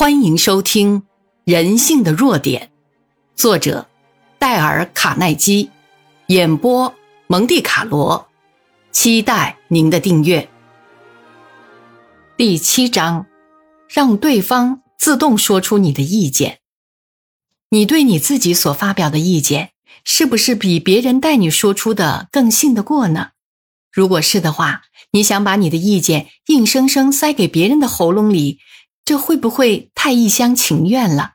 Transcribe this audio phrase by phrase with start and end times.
[0.00, 1.02] 欢迎收听
[1.44, 2.70] 《人性的弱点》，
[3.38, 3.86] 作者
[4.38, 5.68] 戴尔·卡耐基，
[6.28, 6.94] 演播
[7.26, 8.26] 蒙蒂卡罗。
[8.92, 10.48] 期待您的订阅。
[12.38, 13.26] 第七章，
[13.90, 16.60] 让对方自动说出你的意见。
[17.68, 19.72] 你对你自己所发表的意见，
[20.02, 23.32] 是不是比别人代你说出的更信得过呢？
[23.92, 24.80] 如果是的话，
[25.10, 28.60] 你想把你的意见硬生生塞给别人的喉咙里？
[29.04, 31.32] 这会不会太一厢情愿了？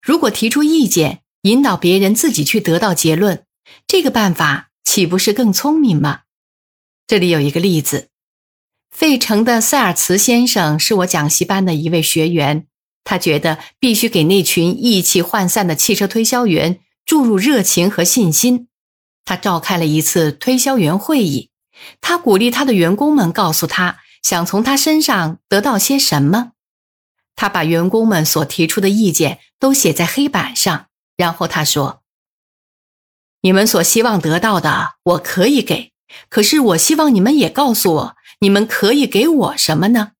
[0.00, 3.44] 如果提出意见，引导别人自己去得到结论，
[3.86, 6.20] 这个办法岂不是更聪明吗？
[7.06, 8.08] 这里有一个例子：
[8.90, 12.66] 费城的塞尔茨先生是我讲习班的一位学员，
[13.02, 18.68] 他觉得必须给那群意气涣散的汽车推销员注入热情和信心。
[19.24, 21.50] 他召开了一次推销员会议，
[22.00, 26.52] 他鼓励他的员工们告诉他想从他身上得到些什么。
[27.38, 32.02] 他把员工们所提出的意见都写在黑板上，然后他说
[33.42, 35.92] ：“你们所希望得到的，我可以给。
[36.28, 40.14] 可是，我希望你们也告诉我，你们可以给我什么呢？”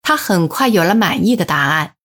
[0.00, 1.96] 他很快有了满意的答案，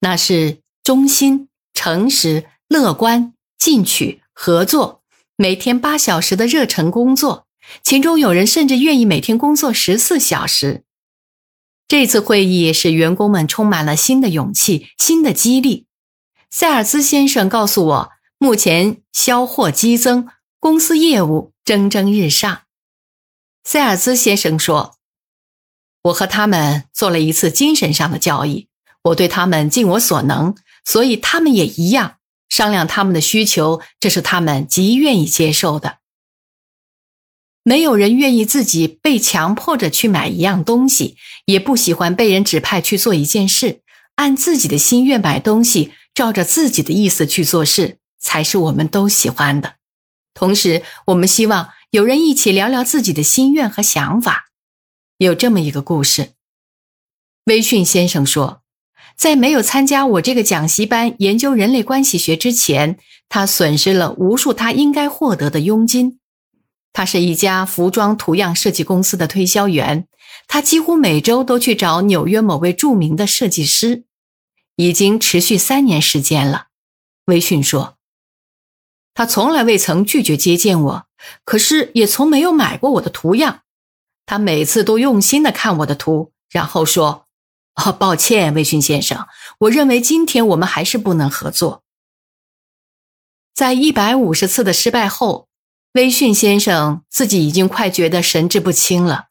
[0.00, 5.02] 那是忠心、诚实、乐观、进取、合作，
[5.36, 7.46] 每天八小时的热忱工作，
[7.82, 10.84] 其中有人甚至愿意每天工作十四小时。
[11.88, 15.86] 这次会议使员工们充满了新的勇气、新的激励。
[16.50, 22.62] 塞尔兹先生告诉我，目前销货激增，公司业务蒸蒸日上。
[23.64, 24.96] 塞尔兹先生说
[26.04, 28.68] ：“我和他们做了一次精神上的交易，
[29.04, 32.16] 我对他们尽我所能，所以他们也一样。
[32.48, 35.98] 商量他们的需求，这是他们极愿意接受的。
[37.62, 43.80] 没有人愿意自己被强迫着去买一样东西。”也不喜欢被人指派去做一件事，
[44.14, 49.74] 按自己的心愿买东西，照着自己的意思去做事，才是我们都喜欢的。
[50.34, 54.52] 同时，我们希望有人一起聊聊自己的心愿和想法。
[55.18, 56.30] 有这么一个故事：
[57.46, 58.62] 威逊先生说，
[59.16, 62.98] 在没有参加我这个讲习班研究人类关系学之前，
[63.28, 66.20] 他损失了无数他应该获得的佣金。
[66.92, 70.06] 他是一家服装图样设计公司的推销员。
[70.48, 74.04] 他几乎每周都去找纽约某位著名的设计师，
[74.76, 76.68] 已经持续三年时间了。
[77.26, 77.96] 威逊说
[79.14, 81.06] ：“他从来未曾拒绝接见我，
[81.44, 83.62] 可是也从没有买过我的图样。
[84.26, 87.28] 他每次都用心的看我的图，然后说
[87.76, 89.26] ：‘哦，抱歉，威逊先生，
[89.60, 91.84] 我认为今天我们还是不能合作。’
[93.54, 95.48] 在一百五十次的失败后，
[95.92, 99.26] 威逊先生自己已经快觉得神志不清了。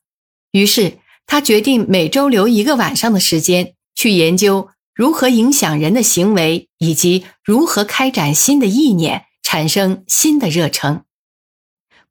[0.51, 11.05] 于是。”他决定每周留一个晚上的时间去研究如何影响人的行为，以及如何开展新的意念，产生新的热诚。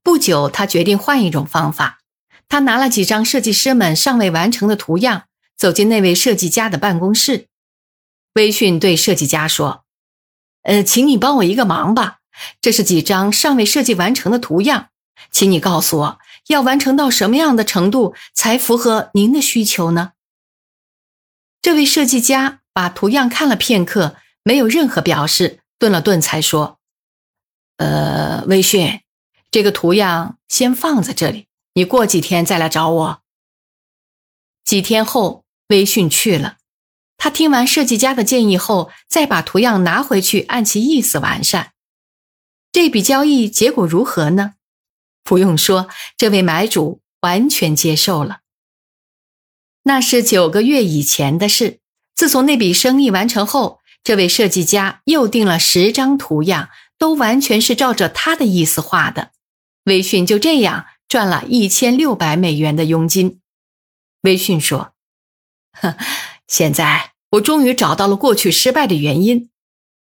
[0.03, 1.99] 不久，他决定换一种方法。
[2.49, 5.25] 他拿了几张设计师们尚未完成的图样，
[5.55, 7.49] 走进那位设计家的办公室。
[8.33, 9.85] 威逊对设计家说
[10.63, 12.20] ：“呃，请你帮我一个忙吧。
[12.61, 14.89] 这是几张尚未设计完成的图样，
[15.31, 20.13] 请你告诉我。”要完成到什么样的程度才符合您的需求呢？
[21.63, 26.81] 这位设计家把图样看了片刻，没有任何表示，顿了顿才说
[27.77, 29.01] ：“呃，威逊，
[29.53, 33.23] 这个图样先放在这里，你过几天再来找我。”
[34.65, 36.57] 几天后，威逊去了。
[37.17, 41.73] 他听完设计家的建议后，再把图样拿回去，按其意思完善。
[42.73, 44.55] 这笔交易结果如何呢？
[45.25, 48.41] 不用说，这位买主完全接受了。
[49.83, 51.81] 那是九个月以前的事。
[52.15, 59.33] 自从那笔生意完成后，这位设计家又订了十张图样，都完全是照着他的意思画的。
[59.85, 63.41] 威逊就这样赚了一千六百美元的佣金。
[64.23, 64.93] 威逊说
[65.73, 65.97] ：“哼，
[66.47, 69.49] 现在我终于找到了过去失败的原因。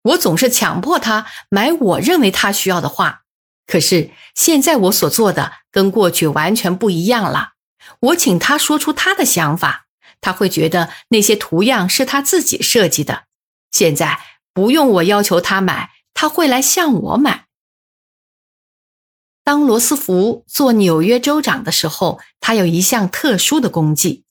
[0.07, 3.21] 我总是强迫他买我认为他需要的画。”
[3.67, 7.53] 可是现在我所做的跟过去完全不一样了。
[7.99, 9.87] 我请他说出他的想法，
[10.21, 13.23] 他会觉得那些图样是他自己设计的。
[13.71, 14.19] 现在
[14.53, 17.45] 不用我要求他买，他会来向我买。
[19.43, 24.23] 当罗斯福做纽约州长的时候，他有一项特殊的功绩，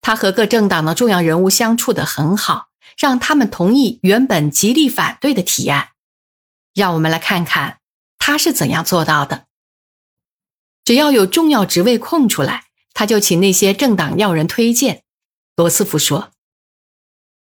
[0.00, 2.68] 他和各政党的重要人物相处得很好，
[2.98, 5.90] 让他们同意原本极力反对的提案。
[6.74, 7.78] 让我们来看看。
[8.24, 9.46] 他是怎样做到的？
[10.84, 15.02] 只要有重要职位空出来，他就请那些政党要人推荐。
[15.56, 16.30] 罗斯福说：“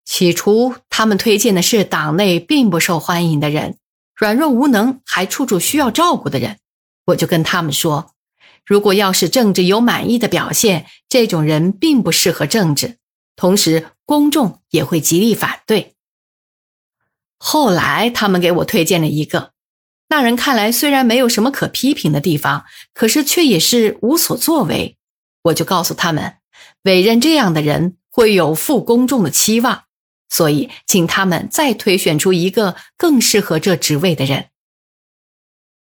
[0.03, 3.77] 起初，他们推荐的是党内并不受欢迎的人，
[4.13, 6.59] 软弱无能，还处处需要照顾的人。
[7.05, 8.13] 我就跟他们说，
[8.65, 12.97] 如果要是政治有满意的表现，这种人并不适合政治，
[13.37, 15.95] 同时公众也会极力反对。
[17.37, 19.51] 后来，他们给我推荐了一个，
[20.07, 24.97] 那人看来虽然没有什么可批评的地方，可是却也是无所作为。
[25.43, 26.37] 我就告诉他们，
[26.83, 29.83] 委任这样的人会有负公众的期望。
[30.29, 34.49] 所以，请他们再推选出一个更适合这职位的人。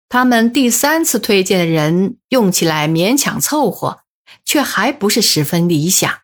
[0.08, 4.02] 他们第三次推荐的人用起来勉强凑合，
[4.44, 6.22] 却还不是十分理想。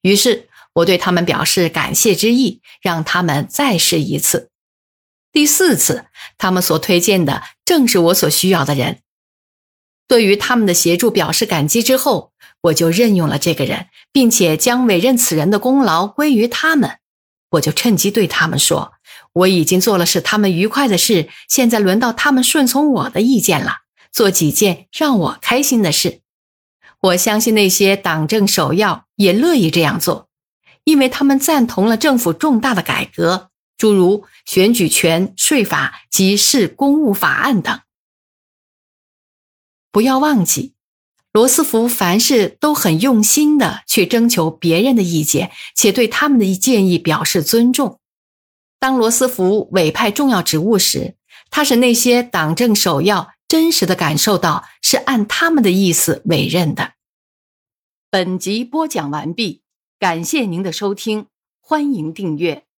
[0.00, 4.50] 于是，我对他们表示感谢之意，让他们再试一次。
[5.32, 6.06] 第四次，
[6.38, 9.00] 他们所推荐的正是我所需要的人。
[10.08, 12.32] 对于他们的协助表示感激之后，
[12.62, 16.98] 我就任用了这个人，并且将委任此人的功劳归于他们。
[17.52, 18.92] 我就趁机对他们说
[19.32, 23.78] ：“我已经做了使他们愉快的事，现在轮到他们顺从我的意见了，
[24.12, 26.20] 做几件让我开心的事。
[27.00, 30.28] 我相信那些党政首要也乐意这样做，
[30.84, 37.80] 因为他们赞同了政府重大的改革，诸如选举权、税法及市公务法案等。
[39.90, 40.74] 不要忘记。”
[41.32, 47.98] 罗斯福凡事都很用心的去征求别人的意见，且对他们的建议表示尊重。
[48.78, 51.16] 当罗斯福委派重要职务时，
[51.50, 56.92] 他是那些党政首要真实的感受到是按他们的意思委任的。
[58.10, 59.61] 本集播讲完毕，
[60.02, 61.26] 感谢您的收听，
[61.60, 62.64] 欢迎订阅。